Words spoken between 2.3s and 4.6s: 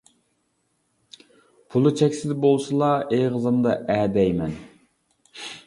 بولسىلا، ئېغىزىمدا ئە دەيمەن.